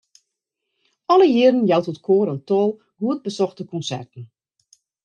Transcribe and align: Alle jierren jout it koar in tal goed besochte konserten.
Alle 1.11 1.27
jierren 1.33 1.59
jout 1.69 1.91
it 1.93 2.03
koar 2.07 2.31
in 2.33 2.41
tal 2.49 2.69
goed 2.99 3.19
besochte 3.25 3.63
konserten. 3.71 4.23